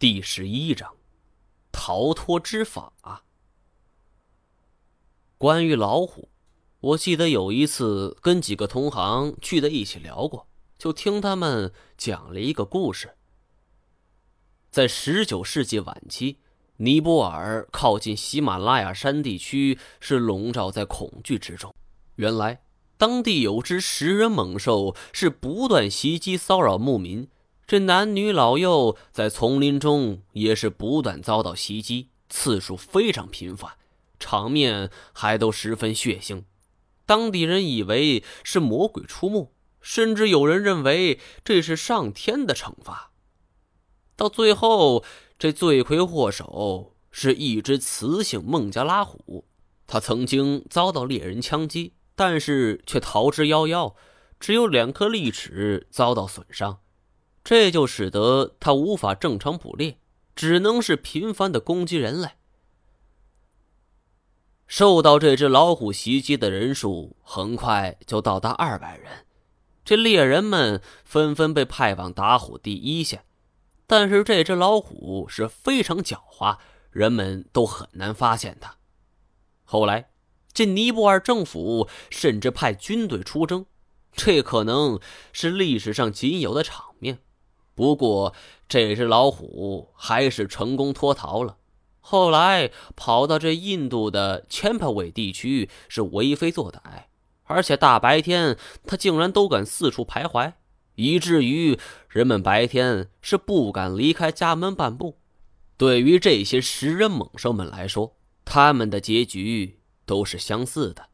[0.00, 0.94] 第十一章，
[1.70, 2.94] 逃脱之法。
[5.36, 6.30] 关于老虎，
[6.80, 13.14] 我记得有一次跟几个同行聚在一起聊过，就听他们讲了一个故事。
[14.70, 16.38] 在十九世纪晚期，
[16.78, 21.74] 尼泊尔靠近喜马拉雅山地区是笼罩在恐惧之中。
[22.14, 22.62] 原来，
[22.96, 27.28] 当地有只食人猛兽是不断袭击骚扰牧民。
[27.70, 33.74] 这男女老幼在丛林中也是不断遭到袭击，次数非常频繁，
[34.18, 36.42] 场面还都十分血腥。
[37.06, 43.12] 当地人以为是魔鬼出没，甚至有人认为这是上天的惩罚。
[44.16, 45.04] 到最后，
[45.38, 49.44] 这罪魁祸首是一只雌性孟加拉虎，
[49.86, 53.94] 它曾经遭到猎人枪击，但是却逃之夭夭，
[54.40, 56.80] 只有两颗利齿遭到损伤。
[57.50, 59.98] 这就使得它无法正常捕猎，
[60.36, 62.28] 只能是频繁的攻击人类。
[64.68, 69.26] 受到这只老虎袭击的人数很快就到达二百人，
[69.84, 73.24] 这猎人们纷纷被派往打虎第一线。
[73.88, 76.56] 但是这只老虎是非常狡猾，
[76.92, 78.76] 人们都很难发现它。
[79.64, 80.10] 后来，
[80.52, 83.66] 这尼泊尔政府甚至派军队出征，
[84.12, 85.00] 这可能
[85.32, 87.18] 是历史上仅有的场面。
[87.80, 88.34] 不过，
[88.68, 91.56] 这只老虎还是成功脱逃了。
[92.00, 97.04] 后来跑到这印度的千帕韦地区是为非作歹，
[97.44, 100.52] 而且大白天他竟然都敢四处徘徊，
[100.96, 101.78] 以至于
[102.10, 105.16] 人们白天是不敢离开家门半步。
[105.78, 111.06] 对于这些食人猛兽们来说，他们的结局都是相似的。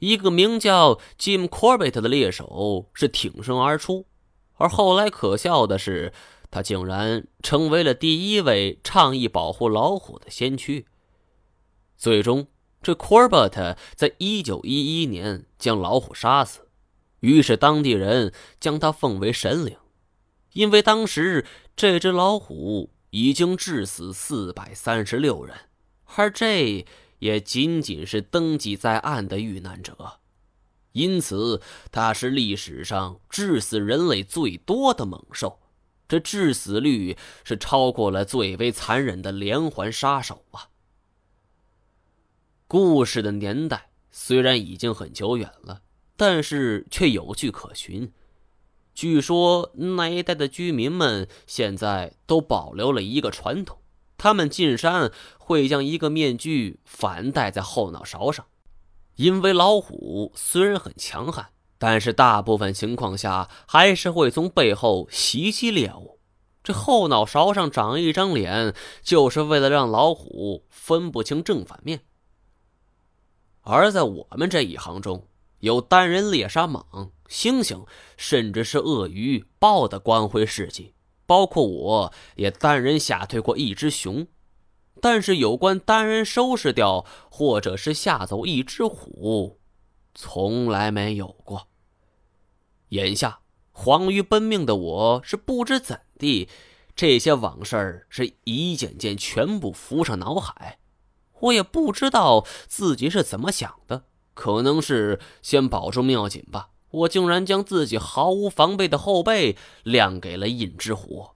[0.00, 4.06] 一个名叫 Jim Corbett 的猎手是挺身而出。
[4.54, 6.12] 而后来，可笑的是，
[6.50, 10.86] 他竟然成为了第一位倡议保护老虎的先驱。
[11.96, 12.46] 最终，
[12.82, 16.68] 这 Corbett 在一九一一年将老虎杀死，
[17.20, 19.76] 于是当地人将他奉为神灵，
[20.52, 25.56] 因为当时这只老虎已经致死四百三十六人，
[26.16, 26.84] 而这
[27.20, 30.20] 也仅仅是登记在案的遇难者。
[30.92, 31.60] 因此，
[31.90, 35.58] 它是历史上致死人类最多的猛兽，
[36.06, 40.68] 这致死率是超过了最为残忍的连环杀手啊！
[42.66, 45.82] 故事的年代虽然已经很久远了，
[46.16, 48.12] 但是却有据可循。
[48.94, 53.78] 据说那一带的居民们现在都保留了一个传统：
[54.18, 58.46] 他们进山会将一个面具反戴在后脑勺上。
[59.16, 66.18] 因为老虎虽然很强悍，但是大部分情况下还是会从背后袭击猎物。
[66.62, 72.02] 这后脑勺上长一张脸，就是为了让老虎分不清正反面。
[73.62, 75.26] 而在我们这一行中，
[75.58, 77.86] 有单人猎杀蟒、猩猩，
[78.16, 80.94] 甚至是鳄鱼、豹的光辉事迹。
[81.26, 84.26] 包括我也单人吓退过一只熊。
[85.02, 89.58] 但是有关单人收拾掉或者是吓走一只虎，
[90.14, 91.66] 从来没有过。
[92.90, 93.40] 眼下
[93.72, 96.48] 黄于奔命的我是不知怎地，
[96.94, 100.78] 这些往事是一件件全部浮上脑海。
[101.40, 106.68] 我也不知道自己是怎么想的，可能是先保住命要紧吧。
[106.90, 111.30] 我竟然将自己毫无防备的后背亮给了印之虎。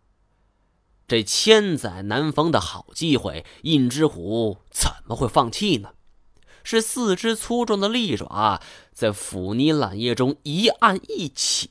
[1.08, 5.90] 这千载难逢的好机会，印之虎怎么会放弃呢？
[6.64, 8.60] 是四只粗壮的利爪
[8.92, 11.70] 在腐泥烂叶中一按一起，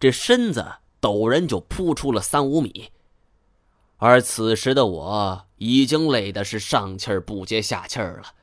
[0.00, 2.90] 这身子陡然就扑出了三五米。
[3.98, 8.34] 而此时的我已经累得是上气儿不接下气儿了，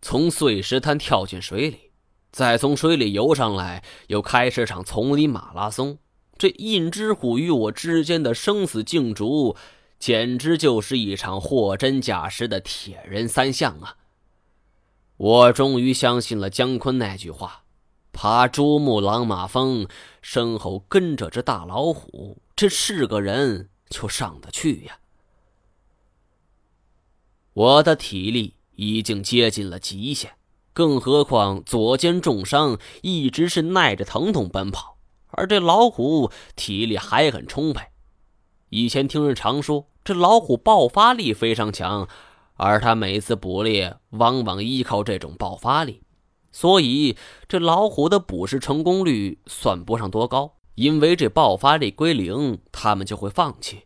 [0.00, 1.92] 从碎石滩跳进水里，
[2.32, 5.98] 再从水里游上来，又开始场丛林马拉松。
[6.38, 9.56] 这印之虎与我之间的生死竞逐，
[9.98, 13.96] 简直就是一场货真价实的铁人三项啊！
[15.16, 17.62] 我终于相信了姜昆那句话
[18.12, 19.86] ：“爬珠穆朗玛峰，
[20.20, 24.98] 身后跟着只大老虎，这是个人就上得去呀！”
[27.54, 30.32] 我的体力已经接近了极限，
[30.72, 34.91] 更何况左肩重伤，一直是耐着疼痛奔跑。
[35.32, 37.86] 而这老虎体力还很充沛，
[38.70, 42.08] 以前听人常说，这老虎爆发力非常强，
[42.54, 46.02] 而它每次捕猎往往依靠这种爆发力，
[46.50, 47.16] 所以
[47.48, 50.54] 这老虎的捕食成功率算不上多高。
[50.74, 53.82] 因为这爆发力归零，他们就会放弃。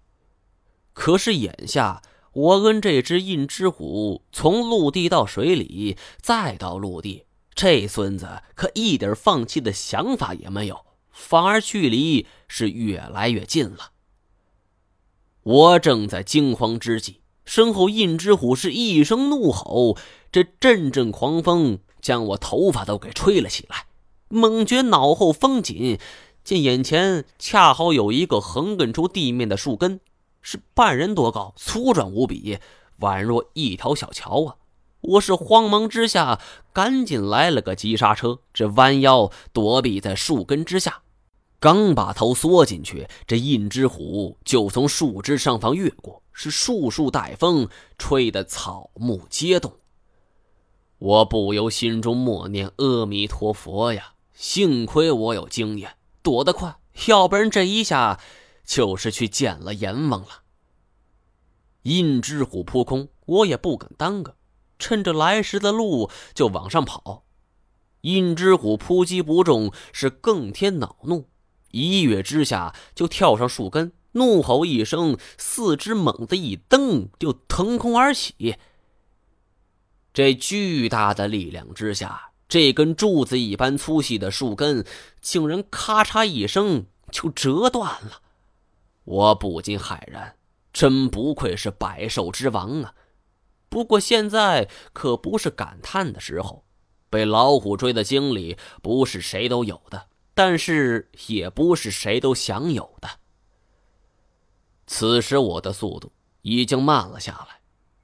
[0.92, 2.00] 可是眼下，
[2.32, 7.25] 我跟这只印之虎从陆地到水里，再到陆地，
[7.56, 13.92] 这孙子可一点放弃的想法也没有，反而距离是越来越近了。
[15.42, 19.96] 我正在惊慌之际，身后印之虎是一声怒吼，
[20.30, 23.86] 这阵阵狂风将我头发都给吹了起来。
[24.28, 25.98] 猛觉脑后风紧，
[26.44, 30.00] 见眼前恰好有一个横亘出地面的树根，
[30.42, 32.58] 是半人多高，粗壮无比，
[33.00, 34.56] 宛若一条小桥啊！
[35.00, 36.40] 我是慌忙之下，
[36.72, 41.02] 赶紧来了个急刹车，这弯腰躲避在树根之下。
[41.58, 47.68] 刚把头缩进去，这印之虎就从树枝上方越过，是树树带风，
[47.98, 49.72] 吹得草木皆动。
[50.98, 54.12] 我不由心中默念阿弥陀佛呀！
[54.34, 56.76] 幸亏我有经验，躲得快，
[57.06, 58.20] 要不然这一下
[58.64, 60.42] 就是去见了阎王了。
[61.82, 64.36] 印之虎扑空，我也不敢耽搁，
[64.78, 67.24] 趁着来时的路就往上跑。
[68.02, 71.28] 印之虎扑击不中，是更添恼怒。
[71.70, 78.56] 一跃之下就跳上树根，怒吼一声，四肢猛地一蹬，就腾空而起。
[80.12, 84.86] 这巨大的力量之下，这根柱子一般粗细的树根
[85.20, 88.22] 竟然咔嚓一声就折断了。
[89.04, 90.36] 我不禁骇然，
[90.72, 92.94] 真不愧是百兽之王啊！
[93.68, 96.64] 不过现在可不是感叹的时候，
[97.10, 100.06] 被老虎追的经历不是谁都有的。
[100.36, 103.08] 但是也不是谁都享有的。
[104.86, 106.12] 此时我的速度
[106.42, 107.62] 已经慢了下来，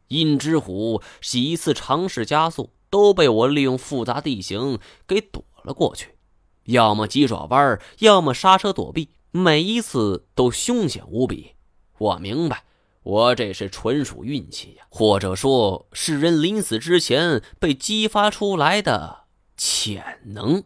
[0.08, 6.17] 印之虎几次尝试加速，都被我利用复杂地形给躲了过去，
[6.64, 11.55] 要么急转弯，要么刹车躲避，每一次都凶险无比。
[11.99, 12.64] 我明白，
[13.02, 19.25] 我这是纯属运气呀，或者说是人临死之前被激发出来的
[19.58, 20.64] 潜能。